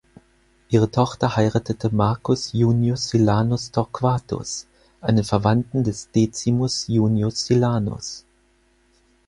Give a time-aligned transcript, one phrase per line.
[0.69, 4.65] Ihre Tochter heiratete Marcus Iunius Silanus Torquatus,
[4.99, 8.25] einen Verwandten des Decimus Iunius Silanus.